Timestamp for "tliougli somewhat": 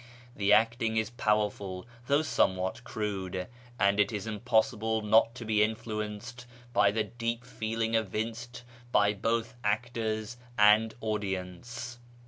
2.09-2.83